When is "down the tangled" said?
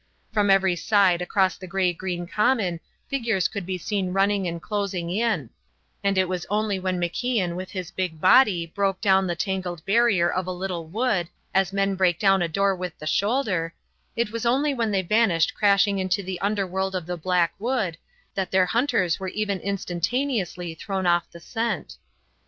8.99-9.85